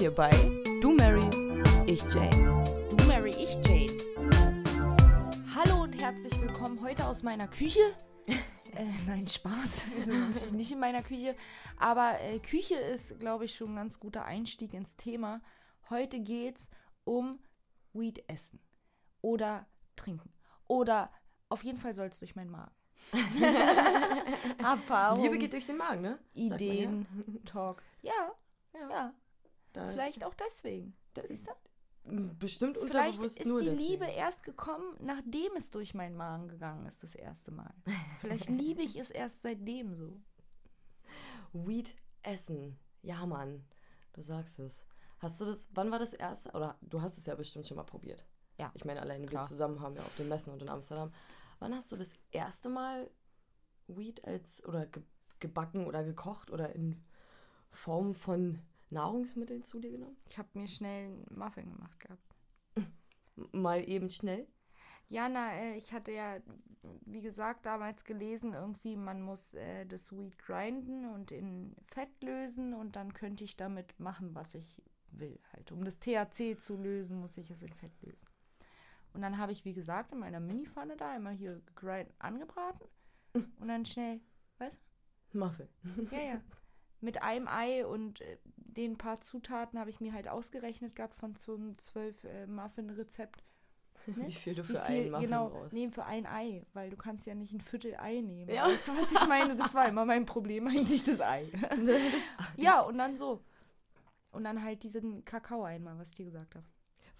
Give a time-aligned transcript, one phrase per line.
[0.00, 0.30] hier bei
[0.80, 1.20] Du Mary,
[1.84, 2.64] ich Jane.
[2.96, 3.98] Du Mary, ich Jane.
[5.54, 7.80] Hallo und herzlich willkommen heute aus meiner Küche.
[8.26, 9.90] äh, nein, Spaß.
[9.94, 11.36] Wir sind natürlich nicht in meiner Küche.
[11.76, 15.42] Aber äh, Küche ist, glaube ich, schon ein ganz guter Einstieg ins Thema.
[15.90, 16.70] Heute geht es
[17.04, 17.38] um
[17.92, 18.58] Weed essen.
[19.20, 20.32] Oder trinken.
[20.66, 21.10] Oder
[21.50, 22.74] auf jeden Fall soll es durch meinen Magen.
[24.64, 25.22] Erfahrung.
[25.22, 26.18] Liebe geht durch den Magen, ne?
[26.32, 26.54] Man ja.
[26.54, 27.82] Ideen, Talk.
[28.00, 28.32] Ja,
[28.72, 28.88] Ja.
[28.88, 29.14] ja.
[29.72, 30.96] Da, Vielleicht auch deswegen.
[31.14, 31.52] da, Siehst du?
[32.38, 33.90] bestimmt Vielleicht unterbewusst ist nur die deswegen.
[33.90, 37.72] Liebe erst gekommen, nachdem es durch meinen Magen gegangen ist, das erste Mal.
[38.20, 40.18] Vielleicht liebe ich es erst seitdem so.
[41.52, 42.78] Weed essen.
[43.02, 43.64] Ja, Mann.
[44.12, 44.84] Du sagst es.
[45.18, 46.50] Hast du das, wann war das erste?
[46.52, 48.24] Oder du hast es ja bestimmt schon mal probiert.
[48.58, 48.70] Ja.
[48.74, 49.42] Ich meine, alleine Klar.
[49.42, 51.12] wir zusammen haben ja auf den Messen und in Amsterdam.
[51.58, 53.10] Wann hast du das erste Mal
[53.86, 55.02] Weed als oder ge
[55.40, 57.02] gebacken oder gekocht oder in
[57.70, 58.58] Form von
[58.90, 60.16] Nahrungsmitteln zu dir genommen?
[60.28, 62.34] Ich habe mir schnell einen Muffin gemacht gehabt.
[63.52, 64.46] Mal eben schnell?
[65.10, 66.36] Ja, na, äh, ich hatte ja,
[67.04, 72.74] wie gesagt, damals gelesen, irgendwie, man muss äh, das Weed grinden und in Fett lösen
[72.74, 74.80] und dann könnte ich damit machen, was ich
[75.10, 75.40] will.
[75.52, 78.28] Halt, um das THC zu lösen, muss ich es in Fett lösen.
[79.12, 82.86] Und dann habe ich, wie gesagt, in meiner Minipfanne da immer hier gegrindet, angebraten
[83.34, 84.20] und dann schnell,
[84.58, 84.80] weißt
[85.32, 85.68] Muffin.
[86.12, 86.40] Ja, ja.
[87.00, 88.38] Mit einem Ei und äh,
[88.76, 93.42] den paar Zutaten habe ich mir halt ausgerechnet gehabt von zum 12 äh, Muffin-Rezept.
[94.06, 94.26] Ne?
[94.28, 95.74] Wie viel du für viel, einen Muffin genau, brauchst.
[95.74, 98.50] nehmen für ein Ei, weil du kannst ja nicht ein Viertel Ei nehmen.
[98.50, 98.64] Ja.
[98.64, 99.54] Weißt du, was ich meine?
[99.54, 101.46] Das war immer mein Problem, eigentlich das Ei.
[102.56, 103.44] ja, und dann so.
[104.32, 106.64] Und dann halt diesen Kakao einmal, was ich dir gesagt habe.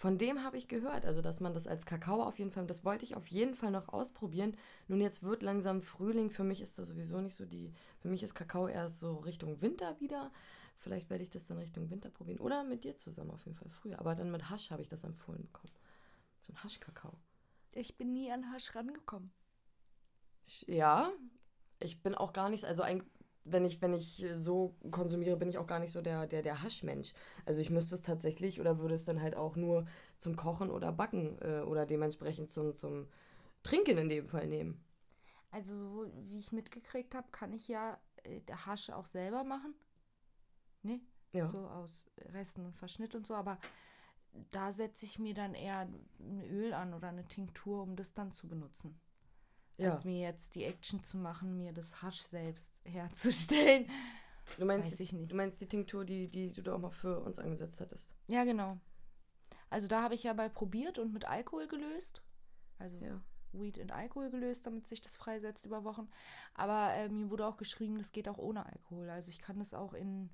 [0.01, 2.87] Von dem habe ich gehört, also dass man das als Kakao auf jeden Fall, das
[2.87, 4.57] wollte ich auf jeden Fall noch ausprobieren.
[4.89, 8.23] Nun jetzt wird langsam Frühling, für mich ist das sowieso nicht so die, für mich
[8.23, 10.31] ist Kakao erst so Richtung Winter wieder.
[10.81, 13.69] Vielleicht werde ich das dann Richtung Winter probieren oder mit dir zusammen auf jeden Fall
[13.69, 13.99] früher.
[13.99, 15.73] Aber dann mit Hasch habe ich das empfohlen bekommen.
[16.41, 17.13] So ein Haschkakao.
[17.73, 19.31] Ich bin nie an Hasch rangekommen.
[20.67, 21.13] Ja,
[21.81, 23.03] ich bin auch gar nicht, also ein,
[23.45, 26.63] wenn ich, wenn ich so konsumiere, bin ich auch gar nicht so der, der, der
[26.63, 27.13] Haschmensch.
[27.45, 30.93] Also ich müsste es tatsächlich oder würde es dann halt auch nur zum Kochen oder
[30.93, 33.07] Backen äh, oder dementsprechend zum, zum
[33.63, 34.83] Trinken in dem Fall nehmen.
[35.51, 39.75] Also, so wie ich mitgekriegt habe, kann ich ja äh, Hasch auch selber machen.
[40.83, 41.01] Ne?
[41.33, 41.47] Ja.
[41.47, 43.59] So aus Resten und Verschnitt und so, aber
[44.51, 48.33] da setze ich mir dann eher ein Öl an oder eine Tinktur, um das dann
[48.33, 49.01] zu benutzen.
[49.77, 49.93] ja.
[49.93, 53.89] als mir jetzt die Action zu machen, mir das Hasch selbst herzustellen.
[54.59, 55.31] Du meinst, Weiß ich nicht.
[55.31, 58.15] du meinst die Tinktur, die, die du da auch mal für uns angesetzt hattest.
[58.27, 58.79] Ja, genau.
[59.69, 62.23] Also da habe ich ja bei probiert und mit Alkohol gelöst.
[62.79, 63.21] Also Ja.
[63.53, 66.09] Weed in Alkohol gelöst, damit sich das freisetzt über Wochen.
[66.55, 69.09] Aber äh, mir wurde auch geschrieben, das geht auch ohne Alkohol.
[69.11, 70.31] Also ich kann das auch in,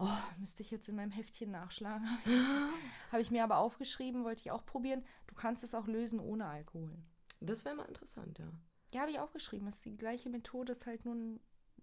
[0.00, 2.06] oh, müsste ich jetzt in meinem Heftchen nachschlagen.
[3.12, 5.04] Habe ich, mir aber aufgeschrieben, wollte ich auch probieren.
[5.26, 6.96] Du kannst es auch lösen ohne Alkohol.
[7.40, 8.50] Das wäre mal interessant, ja.
[8.92, 9.66] Ja, habe ich aufgeschrieben.
[9.66, 11.40] Das ist die gleiche Methode, ist halt nur ein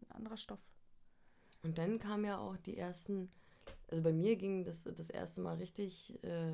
[0.10, 0.60] anderer Stoff.
[1.64, 3.32] Und dann kamen ja auch die ersten,
[3.88, 6.52] also bei mir ging das das erste Mal richtig äh,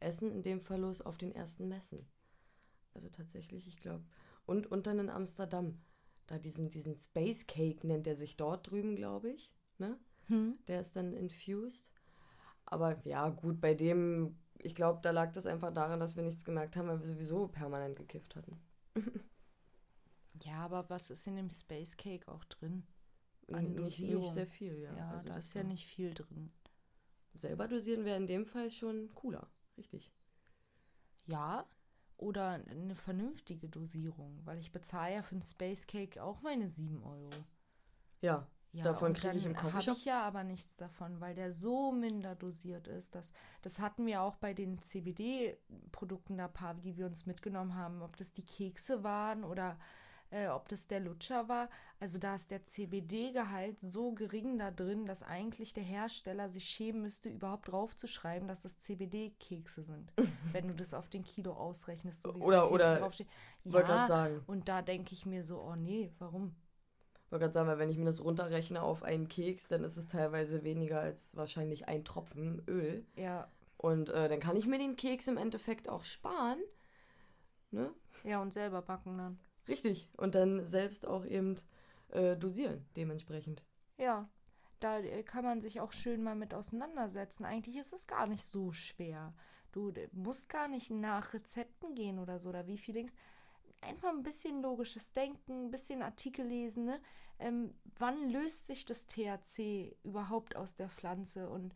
[0.00, 2.06] Essen in dem Fall los auf den ersten Messen.
[2.94, 4.04] Also tatsächlich, ich glaube.
[4.46, 5.78] Und, und dann in Amsterdam.
[6.26, 9.52] Da diesen, diesen Space Cake nennt er sich dort drüben, glaube ich.
[9.76, 9.98] Ne?
[10.28, 10.58] Hm?
[10.66, 11.92] Der ist dann infused.
[12.66, 16.44] Aber ja, gut, bei dem, ich glaube, da lag das einfach daran, dass wir nichts
[16.44, 18.60] gemerkt haben, weil wir sowieso permanent gekifft hatten.
[20.44, 22.86] Ja, aber was ist in dem Space Cake auch drin?
[23.52, 24.22] An Nicht, Dosierung.
[24.24, 24.94] nicht sehr viel, ja.
[24.96, 26.52] Ja, also da das ist ja nicht viel drin.
[27.34, 29.48] Selber dosieren wäre in dem Fall schon cooler.
[29.76, 30.12] Richtig.
[31.26, 31.66] Ja,
[32.16, 37.02] oder eine vernünftige Dosierung, weil ich bezahle ja für einen Space Cake auch meine 7
[37.02, 37.30] Euro.
[38.22, 39.96] Ja, Ja, Davon kriege ich im dann habe Coffeeshop.
[39.98, 43.14] ich ja aber nichts davon, weil der so minder dosiert ist.
[43.14, 48.02] Dass, das hatten wir auch bei den CBD-Produkten da paar, die wir uns mitgenommen haben.
[48.02, 49.78] Ob das die Kekse waren oder
[50.30, 51.68] äh, ob das der Lutscher war.
[52.00, 57.02] Also da ist der CBD-Gehalt so gering da drin, dass eigentlich der Hersteller sich schämen
[57.02, 60.12] müsste, überhaupt draufzuschreiben, dass das CBD-Kekse sind.
[60.52, 62.24] wenn du das auf den Kilo ausrechnest.
[62.24, 63.28] So wie es Oder- oder- draufsteht.
[63.62, 64.42] Ja, sagen.
[64.46, 66.54] und da denke ich mir so, oh nee, warum?
[67.34, 70.06] Wollte gerade sagen, weil wenn ich mir das runterrechne auf einen Keks, dann ist es
[70.06, 73.04] teilweise weniger als wahrscheinlich ein Tropfen Öl.
[73.16, 76.60] Ja, Und äh, dann kann ich mir den Keks im Endeffekt auch sparen.
[77.72, 77.92] Ne?
[78.22, 79.40] ja, und selber backen dann.
[79.66, 80.08] Richtig.
[80.16, 81.56] Und dann selbst auch eben
[82.10, 83.64] äh, dosieren, dementsprechend.
[83.98, 84.28] Ja,
[84.78, 87.44] da äh, kann man sich auch schön mal mit auseinandersetzen.
[87.44, 89.34] Eigentlich ist es gar nicht so schwer.
[89.72, 93.12] Du äh, musst gar nicht nach Rezepten gehen oder so, oder wie viel denkst.
[93.84, 97.00] Einfach ein bisschen logisches Denken, ein bisschen Artikel lesen, ne?
[97.38, 101.48] Ähm, wann löst sich das THC überhaupt aus der Pflanze?
[101.50, 101.74] Und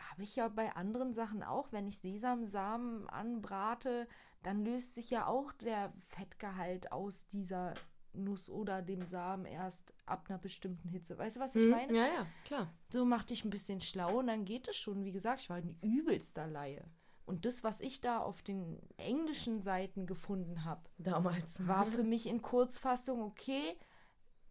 [0.00, 1.72] habe ich ja bei anderen Sachen auch.
[1.72, 4.08] Wenn ich Sesamsamen anbrate,
[4.42, 7.74] dann löst sich ja auch der Fettgehalt aus dieser
[8.12, 11.16] Nuss oder dem Samen erst ab einer bestimmten Hitze.
[11.18, 11.96] Weißt du, was ich Hm, meine?
[11.96, 12.72] Ja, ja, klar.
[12.90, 15.04] So macht dich ein bisschen schlau und dann geht es schon.
[15.04, 16.84] Wie gesagt, ich war ein übelster Laie.
[17.26, 21.66] Und das, was ich da auf den englischen Seiten gefunden habe, Damals.
[21.66, 23.76] war für mich in Kurzfassung okay.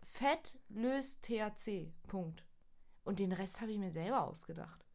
[0.01, 1.92] Fett löst THC.
[2.07, 2.45] Punkt.
[3.04, 4.86] Und den Rest habe ich mir selber ausgedacht.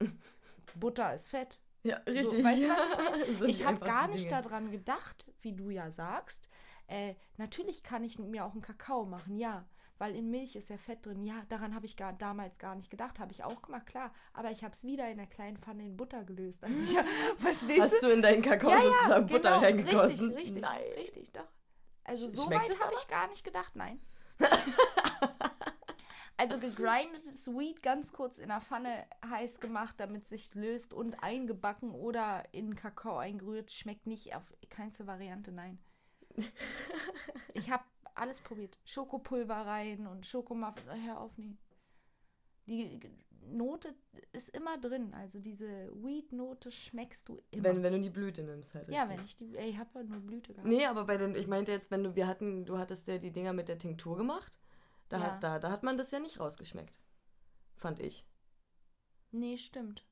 [0.76, 1.60] Butter ist Fett.
[1.82, 2.44] Ja, So, richtig.
[2.44, 2.76] weißt ja.
[2.76, 3.38] was ich?
[3.38, 4.42] Sind Ich habe gar nicht Dinge.
[4.42, 6.48] daran gedacht, wie du ja sagst.
[6.88, 9.66] Äh, natürlich kann ich mir auch einen Kakao machen, ja.
[9.98, 11.22] Weil in Milch ist ja Fett drin.
[11.22, 13.18] Ja, daran habe ich gar, damals gar nicht gedacht.
[13.18, 14.12] Habe ich auch gemacht, klar.
[14.34, 16.64] Aber ich habe es wieder in der kleinen Pfanne in Butter gelöst.
[16.64, 17.04] Also ich,
[17.38, 18.08] verstehst Hast du?
[18.08, 20.28] in deinen Kakao Ja, ja, sozusagen Butter genau, reingegossen?
[20.34, 20.82] Richtig, richtig, Nein.
[20.96, 21.48] richtig, doch.
[22.04, 24.00] Also so schmeckt weit es habe ich gar nicht gedacht, nein.
[26.36, 31.90] also gegrindetes Weed ganz kurz in der Pfanne heiß gemacht, damit sich löst und eingebacken
[31.90, 35.78] oder in Kakao eingerührt, schmeckt nicht auf keinste Variante, nein.
[37.54, 37.84] Ich habe
[38.16, 38.78] alles probiert.
[38.84, 40.92] Schokopulver rein und Schokomuffins.
[41.04, 41.56] Hör auf, nee.
[42.66, 43.00] Die
[43.42, 43.94] Note
[44.32, 45.14] ist immer drin.
[45.14, 47.64] Also diese Weed-Note schmeckst du immer.
[47.64, 48.88] Wenn, wenn du die Blüte nimmst halt.
[48.88, 49.56] Ja, wenn ich die.
[49.56, 50.66] Ey, ich habe ja nur Blüte gehabt.
[50.68, 53.30] Nee, aber bei den, ich meinte jetzt, wenn du, wir hatten, du hattest ja die
[53.30, 54.58] Dinger mit der Tinktur gemacht.
[55.08, 55.22] Da, Ja.
[55.24, 56.98] hat, da, da hat man das ja nicht rausgeschmeckt.
[57.76, 58.26] Fand ich.
[59.30, 60.04] Nee, stimmt.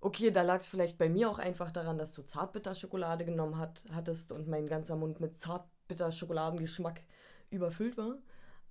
[0.00, 3.84] Okay, da lag es vielleicht bei mir auch einfach daran, dass du Zartbitterschokolade genommen hat,
[3.92, 7.02] hattest und mein ganzer Mund mit Zartbitterschokoladengeschmack
[7.50, 8.18] überfüllt war.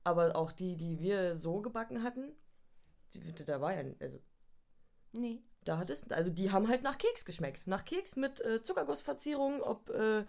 [0.04, 2.32] Aber auch die, die wir so gebacken hatten,
[3.14, 4.22] die, da war ja, also
[5.14, 5.42] Nee.
[5.64, 7.66] da hat es, also die haben halt nach Keks geschmeckt.
[7.68, 10.26] Nach Keks mit äh, Zuckergussverzierung, ob äh,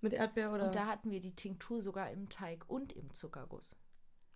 [0.00, 0.66] mit Erdbeer oder.
[0.66, 3.76] Und da hatten wir die Tinktur sogar im Teig und im Zuckerguss.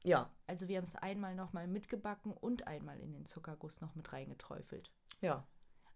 [0.04, 4.12] ja, Also wir haben es einmal nochmal mitgebacken und einmal in den Zuckerguss noch mit
[4.12, 4.90] reingeträufelt.
[5.20, 5.46] ja.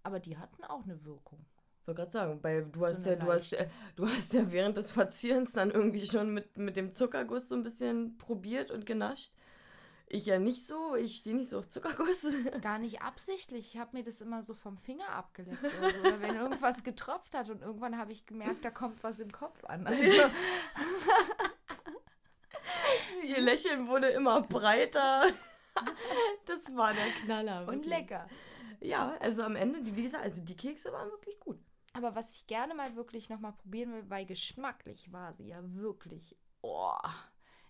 [0.04, 1.46] Aber die hatten auch eine Wirkung.
[1.82, 4.52] Ich wollte gerade sagen, weil du hast, eine ja, du, hast, äh, du hast ja
[4.52, 8.86] während des Verzierens dann irgendwie schon mit, mit dem Zuckerguss so ein bisschen probiert und
[8.86, 9.32] genascht.
[10.06, 12.36] Ich ja nicht so, ich stehe nicht so auf Zuckerguss.
[12.62, 13.74] Gar nicht absichtlich.
[13.74, 15.58] Ich habe mir das immer so vom Finger abgeleckt.
[15.60, 16.00] Oder, so.
[16.02, 19.64] oder wenn irgendwas getropft hat und irgendwann habe ich gemerkt, da kommt was im Kopf
[19.64, 19.84] an.
[19.84, 20.30] Also,
[23.26, 25.30] Ihr Lächeln wurde immer breiter.
[26.46, 27.62] Das war der Knaller.
[27.62, 27.88] und wirklich.
[27.88, 28.28] lecker.
[28.80, 31.58] Ja, also am Ende, wie gesagt, also die Kekse waren wirklich gut.
[31.94, 36.36] Aber was ich gerne mal wirklich nochmal probieren will, weil geschmacklich war sie ja wirklich.
[36.62, 36.98] Oh,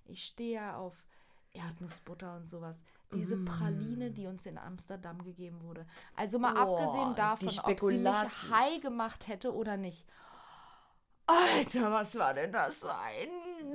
[0.04, 1.06] ich stehe ja auf
[1.52, 2.82] Erdnussbutter und sowas.
[3.12, 3.44] Diese Mm.
[3.44, 5.86] Praline, die uns in Amsterdam gegeben wurde.
[6.16, 10.06] Also mal Oh, abgesehen davon, ob sie mich high gemacht hätte oder nicht.
[11.26, 13.28] Alter, was war denn das für ein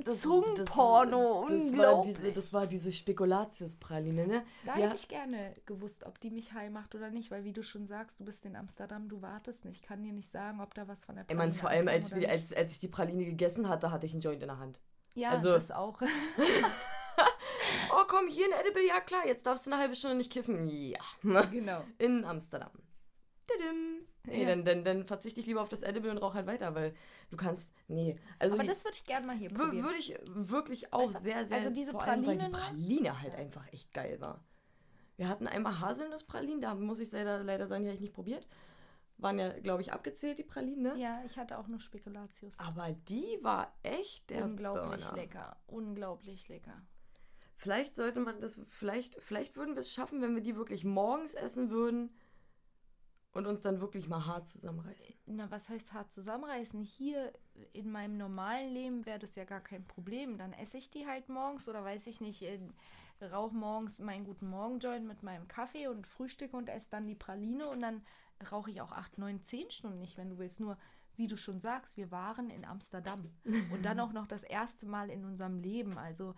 [0.04, 1.46] Zungenporno?
[1.48, 4.44] Das, das, war diese, das war diese Spekulatius-Praline, ne?
[4.64, 4.86] Da Ja.
[4.86, 7.86] hätte ich gerne gewusst, ob die mich high macht oder nicht, weil wie du schon
[7.86, 9.82] sagst, du bist in Amsterdam, du wartest nicht.
[9.82, 12.14] Ich kann dir nicht sagen, ob da was von der Ich meine, vor allem, als,
[12.14, 14.80] wir, als, als ich die Praline gegessen hatte, hatte ich einen Joint in der Hand.
[15.14, 16.00] Ja, also- das auch.
[17.90, 20.68] Oh, komm, hier ein Edible, ja klar, jetzt darfst du eine halbe Stunde nicht kiffen.
[20.68, 21.00] Ja.
[21.50, 21.84] genau.
[21.98, 22.70] In Amsterdam.
[23.50, 24.06] Didim.
[24.24, 24.48] Nee, Ja.
[24.48, 26.94] dann, dann, dann verzichte ich lieber auf das Edible und rauche halt weiter, weil
[27.30, 27.72] du kannst.
[27.88, 28.16] Nee.
[28.38, 29.84] Also Aber das würde ich gerne mal hier probieren.
[29.84, 31.56] würde ich wirklich auch Weißt sehr, sehr.
[31.58, 33.22] also diese vor allem, weil die Praline, ne?
[33.22, 34.44] Halt einfach echt geil war.
[35.16, 38.46] Wir hatten einmal Haselnusspralinen, da muss ich leider, leider sagen, die habe ich nicht probiert.
[39.16, 40.94] Waren ja, glaube ich, abgezählt, die Pralinen, ne?
[40.96, 42.56] ja, ich hatte auch nur Spekulatius.
[42.58, 45.16] Aber die war echt der Unglaublich Burner.
[45.16, 45.56] lecker.
[45.66, 46.82] Unglaublich lecker.
[47.56, 51.34] Vielleicht sollte man das, vielleicht, vielleicht würden wir es schaffen, wenn wir die wirklich morgens
[51.34, 52.10] essen würden
[53.32, 55.14] und uns dann wirklich mal hart zusammenreißen.
[55.26, 56.82] Na, was heißt hart zusammenreißen?
[56.82, 57.32] Hier
[57.72, 60.38] in meinem normalen Leben wäre das ja gar kein Problem.
[60.38, 62.58] Dann esse ich die halt morgens oder weiß ich nicht, äh,
[63.24, 67.68] rauche morgens meinen guten Morgenjoint mit meinem Kaffee und frühstücke und esse dann die Praline
[67.68, 68.02] und dann
[68.50, 70.60] rauche ich auch 8, 9, 10 Stunden nicht, wenn du willst.
[70.60, 70.78] Nur,
[71.16, 73.30] wie du schon sagst, wir waren in Amsterdam
[73.72, 75.98] und dann auch noch das erste Mal in unserem Leben.
[75.98, 76.34] Also,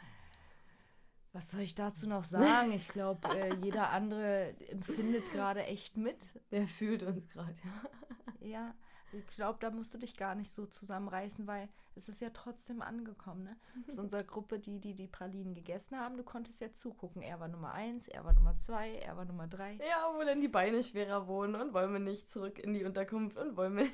[1.32, 2.72] was soll ich dazu noch sagen?
[2.72, 6.16] Ich glaube, äh, jeder andere empfindet gerade echt mit.
[6.50, 8.48] Der fühlt uns gerade, ja.
[8.48, 8.74] Ja,
[9.12, 12.80] ich glaube, da musst du dich gar nicht so zusammenreißen, weil es ist ja trotzdem
[12.82, 13.44] angekommen.
[13.44, 13.56] Ne?
[13.88, 17.22] Aus unserer Gruppe, die, die die Pralinen gegessen haben, du konntest ja zugucken.
[17.22, 19.74] Er war Nummer eins, er war Nummer zwei, er war Nummer drei.
[19.74, 23.36] Ja, wo dann die Beine schwerer wohnen und wollen wir nicht zurück in die Unterkunft
[23.36, 23.88] und wollen wir.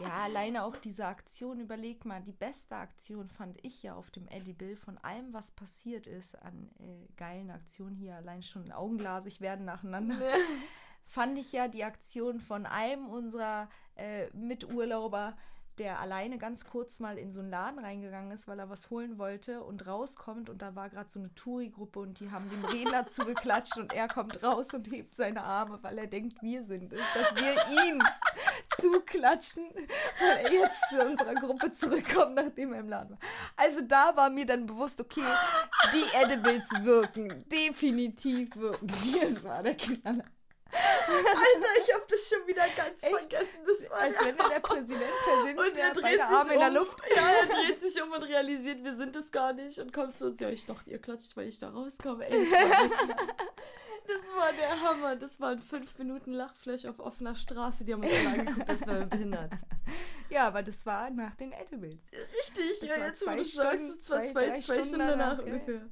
[0.00, 4.26] Ja, alleine auch diese Aktion, überleg mal, die beste Aktion fand ich ja auf dem
[4.28, 9.66] Edible von allem, was passiert ist an äh, geilen Aktionen hier, allein schon augenglasig werden
[9.66, 10.16] nacheinander.
[11.06, 15.36] fand ich ja die Aktion von einem unserer äh, Miturlauber,
[15.78, 19.18] der alleine ganz kurz mal in so einen Laden reingegangen ist, weil er was holen
[19.18, 23.06] wollte und rauskommt und da war gerade so eine Touri-Gruppe und die haben dem Redner
[23.08, 27.00] zugeklatscht und er kommt raus und hebt seine Arme, weil er denkt, wir sind es,
[27.14, 28.02] dass wir ihm
[28.80, 33.18] zuklatschen, weil er jetzt zu unserer Gruppe zurückkommt, nachdem er im Laden war.
[33.56, 35.24] Also da war mir dann bewusst, okay,
[35.92, 38.88] die Edibles wirken, definitiv wirken.
[39.22, 40.24] Das war der Knaller.
[40.72, 43.12] Alter, ich hab das schon wieder ganz Echt?
[43.12, 43.60] vergessen.
[43.66, 46.70] Das war Als wenn der Präsident persönlich und er dreht sich Arme um, in der
[46.70, 47.02] Luft.
[47.14, 50.26] Ja, er dreht sich um und realisiert, wir sind es gar nicht und kommt zu
[50.26, 50.40] uns.
[50.40, 52.26] Ja, ich dachte, ihr klatscht, weil ich da rauskomme.
[52.26, 52.88] Ey, das, war
[54.06, 55.16] das war der Hammer.
[55.16, 57.84] Das waren fünf Minuten Lachflash auf offener Straße.
[57.84, 59.52] Die haben uns alle angeguckt, als wären wir behindert.
[60.30, 62.00] Ja, aber das war nach den Edibles.
[62.10, 65.44] Richtig, das ja, jetzt wo du sagst, es war zwei, zwei, zwei Stunden danach, danach
[65.44, 65.82] ungefähr.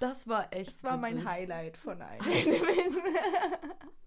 [0.00, 0.68] Das war echt.
[0.68, 1.14] Das war witzig.
[1.16, 2.20] mein Highlight von allen.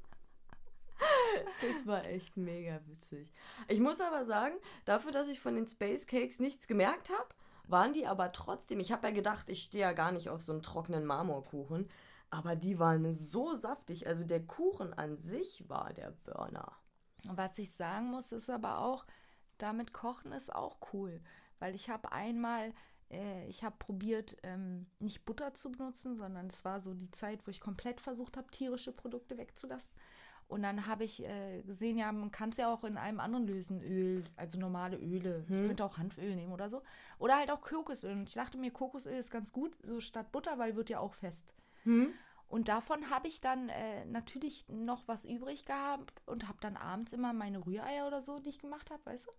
[1.62, 3.32] Das war echt mega witzig.
[3.68, 7.28] Ich muss aber sagen, dafür, dass ich von den Space Cakes nichts gemerkt habe,
[7.68, 10.52] waren die aber trotzdem, ich habe ja gedacht, ich stehe ja gar nicht auf so
[10.52, 11.90] einen trockenen Marmorkuchen,
[12.30, 14.08] aber die waren so saftig.
[14.08, 16.72] Also der Kuchen an sich war der Burner.
[17.28, 19.06] Was ich sagen muss, ist aber auch,
[19.58, 21.22] damit kochen ist auch cool,
[21.60, 22.74] weil ich habe einmal
[23.10, 27.46] äh, ich habe probiert, ähm, nicht Butter zu benutzen, sondern es war so die Zeit,
[27.46, 29.94] wo ich komplett versucht habe, tierische Produkte wegzulassen.
[30.48, 33.48] Und dann habe ich äh, gesehen, ja, man kann es ja auch in einem anderen
[33.48, 35.44] lösen, Öl, also normale Öle.
[35.48, 35.56] Hm.
[35.56, 36.84] Ich könnte auch Hanföl nehmen oder so.
[37.18, 38.12] Oder halt auch Kokosöl.
[38.12, 41.16] Und ich dachte mir, Kokosöl ist ganz gut, so statt Butter, weil wird ja auch
[41.16, 41.54] fest.
[41.84, 42.14] Hm.
[42.48, 47.12] Und davon habe ich dann äh, natürlich noch was übrig gehabt und habe dann abends
[47.12, 49.32] immer meine Rühreier oder so, die ich gemacht habe, weißt du?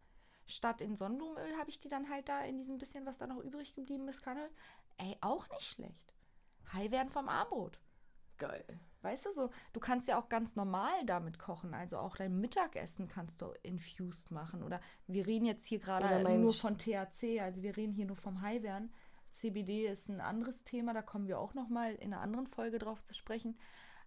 [0.49, 3.43] Statt in Sonnenblumenöl habe ich die dann halt da in diesem bisschen, was da noch
[3.43, 4.39] übrig geblieben ist, kann
[4.99, 6.13] Ey, auch nicht schlecht.
[6.73, 7.81] High werden vom Armbrot.
[8.39, 8.65] Geil.
[9.03, 11.75] Weißt du so, du kannst ja auch ganz normal damit kochen.
[11.75, 14.63] Also auch dein Mittagessen kannst du infused machen.
[14.63, 18.43] Oder wir reden jetzt hier gerade nur von THC, also wir reden hier nur vom
[18.43, 18.91] Highwern.
[19.31, 22.79] CBD ist ein anderes Thema, da kommen wir auch noch mal in einer anderen Folge
[22.79, 23.59] drauf zu sprechen.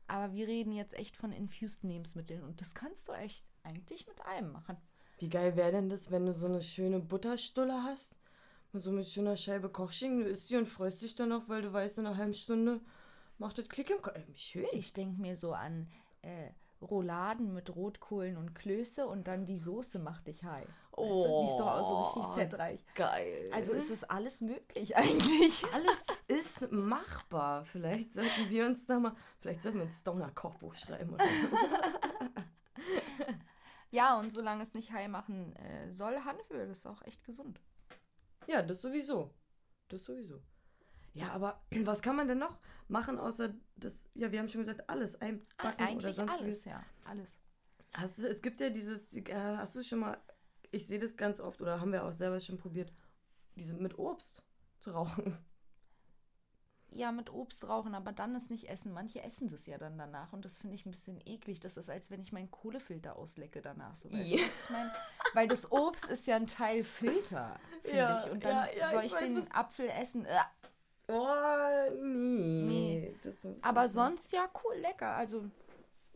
[0.07, 4.25] Aber wir reden jetzt echt von infused Lebensmitteln und das kannst du echt eigentlich mit
[4.25, 4.75] allem machen.
[5.19, 8.17] Wie geil wäre denn das, wenn du so eine schöne Butterstulle hast?
[8.73, 11.71] So mit schöner Scheibe Kochschinken, du isst die und freust dich dann noch, weil du
[11.71, 12.81] weißt, in einer halben Stunde
[13.39, 14.15] macht das Klick im Kopf.
[14.15, 14.67] Ähm, schön.
[14.73, 15.87] Ich denke mir so an
[16.21, 20.67] äh, Rouladen mit Rotkohlen und Klöße und dann die Soße macht dich high.
[20.91, 21.39] Oh, weißt du?
[21.39, 22.85] Die ist doch auch so richtig oh, fettreich.
[22.95, 23.49] Geil.
[23.53, 25.65] Also ist es alles möglich eigentlich.
[25.73, 27.65] Alles ist machbar.
[27.65, 31.57] Vielleicht sollten wir uns da mal, vielleicht sollten wir ein Stoner-Kochbuch schreiben oder so.
[33.91, 37.59] ja, und solange es nicht high machen äh, soll, Hanföl ist auch echt gesund.
[38.47, 39.33] Ja, das sowieso.
[39.89, 40.41] Das sowieso.
[41.13, 42.57] Ja, aber was kann man denn noch
[42.89, 46.41] machen, außer das, ja, wir haben schon gesagt, alles einbacken Eigentlich oder sonstiges?
[46.41, 47.37] alles, ja, alles.
[47.93, 50.17] Also, es gibt ja dieses, äh, hast du schon mal,
[50.71, 52.93] ich sehe das ganz oft oder haben wir auch selber schon probiert,
[53.55, 54.43] diese mit Obst
[54.79, 55.37] zu rauchen.
[56.91, 58.91] Ja, mit Obst rauchen, aber dann ist nicht essen.
[58.91, 61.59] Manche essen das ja dann danach und das finde ich ein bisschen eklig.
[61.59, 63.95] Das ist, als wenn ich meinen Kohlefilter auslecke danach.
[63.95, 64.39] So, weißt yeah.
[64.39, 64.91] ich mein,
[65.33, 68.31] weil das Obst ist ja ein Teil Filter, finde ja, ich.
[68.31, 70.25] Und dann ja, ja, soll ich, ich weiß, den Apfel essen.
[71.09, 73.15] Oh, nee.
[73.23, 73.55] nee.
[73.63, 75.15] Aber sonst ja cool, lecker.
[75.15, 75.43] Also.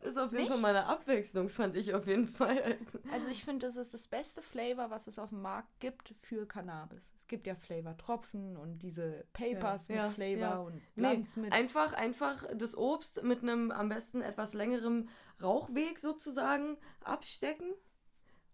[0.01, 0.51] Ist auf jeden nicht?
[0.51, 2.77] Fall meine Abwechslung, fand ich auf jeden Fall.
[3.11, 6.45] Also ich finde, das ist das beste Flavor, was es auf dem Markt gibt für
[6.45, 7.13] Cannabis.
[7.17, 10.59] Es gibt ja Flavor-Tropfen und diese Papers ja, mit ja, Flavor ja.
[10.59, 11.53] und Glanz nee, mit.
[11.53, 15.07] Einfach, einfach das Obst mit einem am besten etwas längerem
[15.41, 17.73] Rauchweg sozusagen abstecken.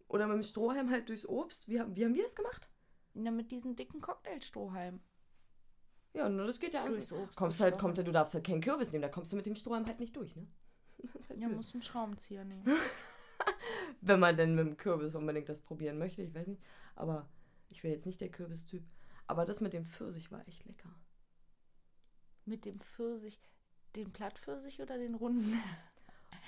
[0.07, 1.67] Oder mit dem Strohhalm halt durchs Obst.
[1.67, 2.69] Wie, wie haben wir das gemacht?
[3.13, 5.01] Na, mit diesen dicken Cocktailstrohhalm.
[6.13, 6.93] Ja, nur das geht ja einfach.
[6.93, 9.45] Durchs Obst kommst halt, kommt, du darfst halt keinen Kürbis nehmen, da kommst du mit
[9.45, 10.47] dem Strohhalm halt nicht durch, ne?
[11.29, 11.55] Halt ja, blöd.
[11.57, 12.65] musst einen Schraubenzieher nehmen.
[14.01, 16.61] Wenn man denn mit dem Kürbis unbedingt das probieren möchte, ich weiß nicht.
[16.95, 17.29] Aber
[17.69, 18.83] ich wäre jetzt nicht der Kürbistyp.
[19.27, 20.89] Aber das mit dem Pfirsich war echt lecker.
[22.45, 23.39] Mit dem Pfirsich,
[23.95, 25.57] den Plattpfirsich oder den runden?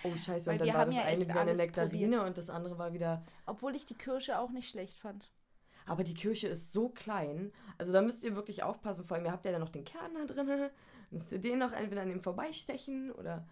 [0.03, 2.27] Oh scheiße, Weil und dann war das ja eine wieder eine Nektarine probiert.
[2.27, 3.23] und das andere war wieder...
[3.45, 5.31] Obwohl ich die Kirsche auch nicht schlecht fand.
[5.85, 7.51] Aber die Kirche ist so klein.
[7.77, 9.05] Also da müsst ihr wirklich aufpassen.
[9.05, 10.69] Vor allem, ihr habt ja dann noch den Kern da drin.
[11.11, 13.45] Müsst ihr den noch entweder an dem vorbeistechen oder.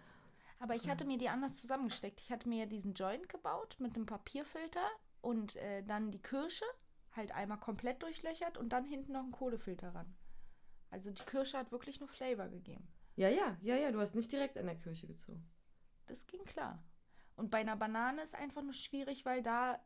[0.60, 2.20] Aber ich hatte mir die anders zusammengesteckt.
[2.20, 4.86] Ich hatte mir ja diesen Joint gebaut mit einem Papierfilter
[5.20, 6.64] und äh, dann die Kirsche
[7.12, 10.14] halt einmal komplett durchlöchert und dann hinten noch einen Kohlefilter ran.
[10.90, 12.88] Also die Kirsche hat wirklich nur Flavor gegeben.
[13.16, 15.46] Ja, ja, ja, ja, du hast nicht direkt an der Kirsche gezogen.
[16.06, 16.82] Das ging klar.
[17.36, 19.80] Und bei einer Banane ist einfach nur schwierig, weil da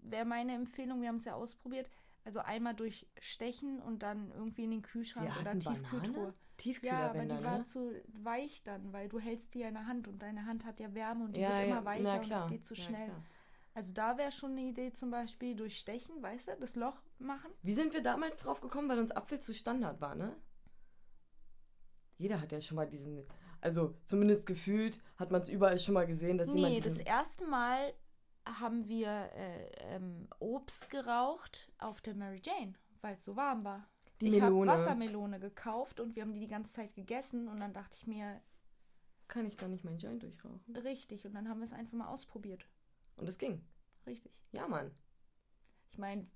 [0.00, 1.88] wäre meine Empfehlung, wir haben es ja ausprobiert,
[2.24, 6.34] also einmal durchstechen und dann irgendwie in den Kühlschrank wir oder Tiefkühltruhe.
[6.82, 7.64] Ja, aber die war ne?
[7.64, 10.80] zu weich dann, weil du hältst die ja in der Hand und deine Hand hat
[10.80, 11.64] ja Wärme und die ja, wird ja.
[11.64, 13.12] immer weicher Na, und es geht zu schnell.
[13.74, 17.50] Also da wäre schon eine Idee zum Beispiel durchstechen, weißt du, das Loch machen.
[17.62, 20.36] Wie sind wir damals drauf gekommen, weil uns Apfel zu Standard war, ne?
[22.16, 23.24] Jeder hat ja schon mal diesen,
[23.60, 27.46] also zumindest gefühlt hat man es überall schon mal gesehen, dass jemand Nee, das erste
[27.46, 27.94] Mal
[28.60, 33.88] haben wir äh, ähm, Obst geraucht auf der Mary Jane, weil es so warm war.
[34.20, 34.72] Die ich habe Melone.
[34.72, 38.40] Wassermelone gekauft und wir haben die die ganze Zeit gegessen und dann dachte ich mir,
[39.28, 40.76] kann ich da nicht meinen Joint durchrauchen?
[40.76, 41.24] richtig.
[41.26, 42.66] Und dann haben wir es einfach mal ausprobiert.
[43.16, 43.62] Und es ging.
[44.06, 44.32] Richtig.
[44.52, 44.90] Ja, Mann.
[45.90, 46.26] Ich meine,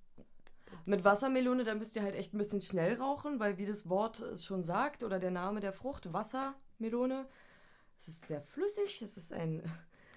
[0.85, 4.21] Mit Wassermelone, da müsst ihr halt echt ein bisschen schnell rauchen, weil wie das Wort
[4.21, 7.29] es schon sagt oder der Name der Frucht, Wassermelone,
[7.99, 9.63] es ist sehr flüssig, es ist ein...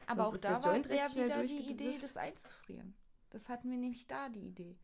[0.08, 2.96] aber sonst auch da war schnell wieder die Idee, das einzufrieren.
[3.30, 4.78] Das hatten wir nämlich da, die Idee.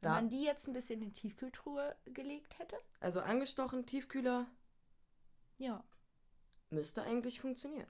[0.00, 0.14] Wenn Da.
[0.14, 4.46] man die jetzt ein bisschen in die Tiefkühltruhe gelegt hätte, Also angestochen, Tiefkühler,
[5.58, 5.82] ja,
[6.70, 7.88] müsste eigentlich funktionieren.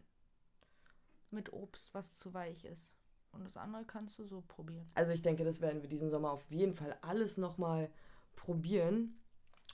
[1.31, 2.93] mit Obst, was zu weich ist.
[3.33, 4.89] Und das andere kannst du so probieren.
[4.95, 7.91] Also ich denke, das werden wir diesen Sommer auf jeden Fall alles nochmal
[8.37, 9.21] probieren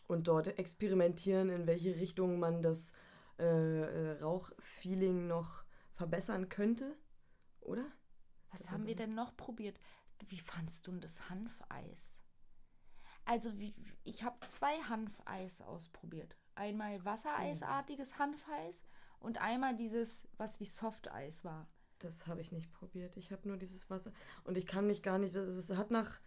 [0.09, 2.95] und dort experimentieren, in welche Richtung man das
[3.39, 5.63] äh, äh, Rauchfeeling noch
[6.01, 6.97] verbessern könnte,
[7.61, 7.85] oder?
[8.51, 9.79] Was Das haben wir denn noch probiert?
[10.29, 12.17] Wie fandst du denn das Hanfeis?
[13.27, 16.39] Also wie, ich habe zwei Hanfeis ausprobiert.
[16.55, 18.83] Einmal Wassereisartiges Hanfeis
[19.19, 21.69] und einmal dieses, was wie Softeis war.
[21.99, 23.19] Das habe ich nicht probiert.
[23.19, 24.15] Ich habe nur dieses Wasser
[24.45, 25.35] und ich kann mich gar nicht.
[25.35, 26.19] Es hat nach,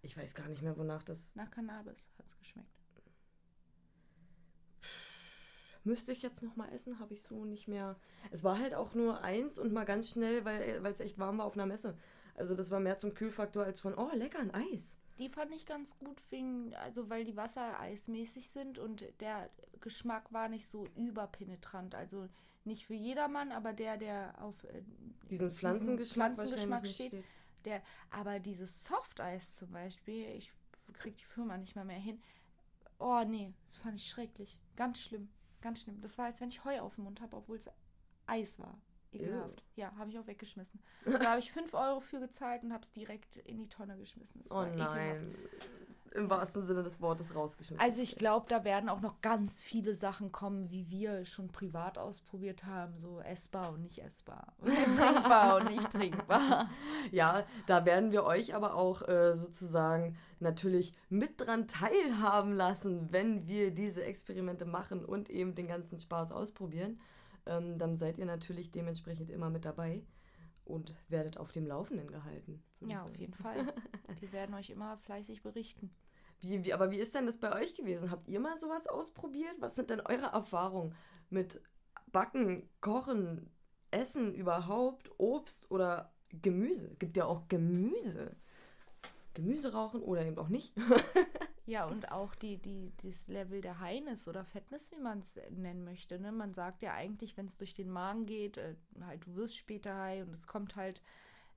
[0.00, 1.36] ich weiß gar nicht mehr, wonach das.
[1.36, 2.79] Nach Cannabis hat es geschmeckt.
[5.84, 7.96] Müsste ich jetzt noch mal essen, habe ich so nicht mehr.
[8.30, 11.46] Es war halt auch nur eins und mal ganz schnell, weil es echt warm war
[11.46, 11.96] auf einer Messe.
[12.34, 14.98] Also das war mehr zum Kühlfaktor als von, oh, lecker, ein Eis.
[15.18, 20.48] Die fand ich ganz gut, wegen, also weil die Wassereismäßig sind und der Geschmack war
[20.48, 21.94] nicht so überpenetrant.
[21.94, 22.28] Also
[22.64, 24.82] nicht für jedermann, aber der, der auf äh,
[25.30, 27.24] Diesen Pflanzengeschmack, Pflanzengeschmack steht.
[27.64, 30.50] Der, aber dieses Softeis zum Beispiel, ich
[30.94, 32.20] krieg die Firma nicht mal mehr hin.
[32.98, 34.58] Oh nee, das fand ich schrecklich.
[34.76, 35.28] Ganz schlimm.
[35.60, 36.00] Ganz schlimm.
[36.00, 37.68] Das war, als wenn ich Heu auf dem Mund habe, obwohl es
[38.26, 38.80] Eis war.
[39.12, 39.64] Ekelhaft.
[39.74, 40.80] Ja, habe ich auch weggeschmissen.
[41.04, 44.40] Da habe ich 5 Euro für gezahlt und habe es direkt in die Tonne geschmissen.
[44.42, 45.36] Das Oh war ekelhaft.
[46.12, 47.80] Im wahrsten Sinne des Wortes rausgeschmissen.
[47.80, 51.98] Also ich glaube, da werden auch noch ganz viele Sachen kommen, wie wir schon privat
[51.98, 52.98] ausprobiert haben.
[52.98, 54.54] So essbar und nicht essbar.
[54.64, 56.68] Trinkbar und nicht trinkbar.
[57.12, 63.46] Ja, da werden wir euch aber auch äh, sozusagen natürlich mit dran teilhaben lassen, wenn
[63.46, 67.00] wir diese Experimente machen und eben den ganzen Spaß ausprobieren.
[67.46, 70.02] Ähm, dann seid ihr natürlich dementsprechend immer mit dabei
[70.64, 72.62] und werdet auf dem Laufenden gehalten.
[72.80, 73.66] Ja, auf jeden Fall.
[74.20, 75.90] Wir werden euch immer fleißig berichten.
[76.40, 78.10] Wie, wie, aber wie ist denn das bei euch gewesen?
[78.10, 79.54] Habt ihr mal sowas ausprobiert?
[79.58, 80.94] Was sind denn eure Erfahrungen
[81.28, 81.60] mit
[82.12, 83.50] Backen, Kochen,
[83.90, 86.88] Essen überhaupt, Obst oder Gemüse?
[86.92, 88.36] Es gibt ja auch Gemüse.
[89.34, 90.74] Gemüse rauchen oder eben auch nicht.
[91.70, 95.84] Ja, und auch die, die, das Level der Heines oder Fettness, wie man es nennen
[95.84, 96.18] möchte.
[96.18, 96.32] Ne?
[96.32, 99.94] Man sagt ja eigentlich, wenn es durch den Magen geht, äh, halt, du wirst später
[99.94, 101.00] high und es kommt halt.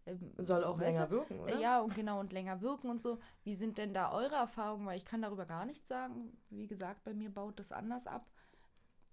[0.06, 1.16] Ähm, Soll auch länger du?
[1.16, 1.60] wirken, oder?
[1.60, 3.20] Ja, und genau, und länger wirken und so.
[3.44, 4.86] Wie sind denn da eure Erfahrungen?
[4.86, 6.38] Weil ich kann darüber gar nichts sagen.
[6.50, 8.30] Wie gesagt, bei mir baut das anders ab.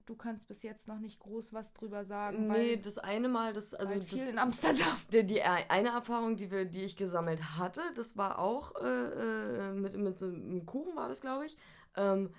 [0.06, 3.74] Du kannst bis jetzt noch nicht groß was drüber sagen, Nee, das eine Mal, das,
[3.74, 4.96] also das, viel in Amsterdam.
[5.12, 9.72] die, die eine Erfahrung, die, wir, die ich gesammelt hatte, das war auch äh, äh,
[9.72, 11.56] mit, mit so einem Kuchen, war das, glaube ich.
[11.96, 12.34] Ähm,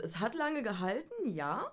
[0.00, 1.72] es hat lange gehalten, ja.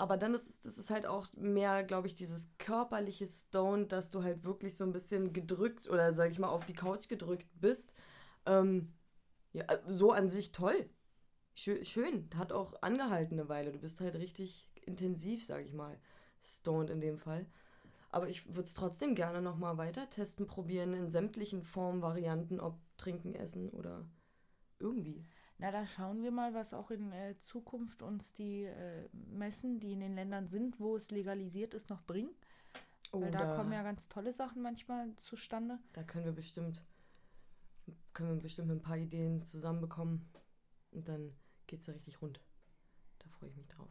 [0.00, 4.22] Aber dann ist es- ist halt auch mehr, glaube ich, dieses körperliche Stone, dass du
[4.22, 7.92] halt wirklich so ein bisschen gedrückt oder, sag ich mal, auf die Couch gedrückt bist.
[8.46, 8.92] Ähm,
[9.52, 10.90] ja, äh, so an sich toll.
[11.54, 12.30] Schö schön.
[12.36, 13.72] Hat auch angehalten eine Weile.
[13.72, 15.98] Du bist halt richtig intensiv, sag ich mal.
[16.42, 17.46] Stoned in dem Fall.
[18.10, 22.78] Aber ich würde es trotzdem gerne nochmal weiter testen, probieren in sämtlichen Formen, Varianten, ob
[22.98, 24.06] trinken, essen oder
[24.80, 25.24] irgendwie.
[25.60, 29.92] Na, da schauen wir mal, was auch in äh, Zukunft uns die äh, Messen, die
[29.92, 32.30] in den Ländern sind, wo es legalisiert ist, noch bringen.
[33.12, 35.78] Weil da Oder- kommen ja ganz tolle Sachen manchmal zustande.
[35.92, 36.82] Da können wir bestimmt,
[38.14, 40.26] können wir bestimmt ein paar Ideen zusammenbekommen.
[40.92, 41.34] Und dann
[41.66, 42.40] geht's da richtig rund.
[43.18, 43.90] Da freue ich mich drauf.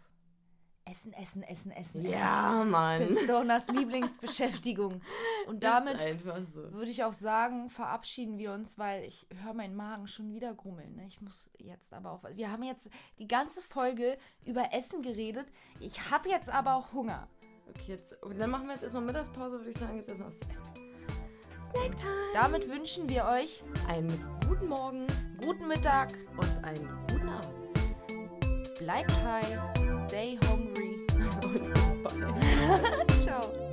[0.89, 3.01] Essen, essen, essen, essen, Ja, Mann.
[3.01, 3.15] essen.
[3.17, 5.01] Pistoners Lieblingsbeschäftigung.
[5.47, 5.99] Und Ist damit
[6.47, 6.71] so.
[6.73, 10.95] würde ich auch sagen, verabschieden wir uns, weil ich höre meinen Magen schon wieder grummeln.
[10.95, 11.05] Ne?
[11.07, 12.23] Ich muss jetzt aber auch.
[12.35, 15.47] Wir haben jetzt die ganze Folge über Essen geredet.
[15.79, 17.27] Ich habe jetzt aber auch Hunger.
[17.69, 20.39] Okay, jetzt, dann machen wir jetzt erstmal Mittagspause, würde ich sagen, gibt es erstmal was
[20.39, 20.67] zu essen.
[21.61, 22.13] Snack Time.
[22.33, 24.09] Damit wünschen wir euch Einen
[24.47, 25.05] guten Morgen
[25.39, 26.13] guten Mittag.
[26.35, 27.68] und einen guten Abend.
[28.79, 29.59] Bleibt high,
[30.07, 31.05] stay hungry.
[31.43, 33.11] Und bis bald.
[33.21, 33.68] Ciao.